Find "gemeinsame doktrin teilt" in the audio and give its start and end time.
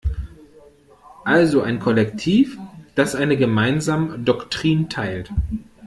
3.37-5.31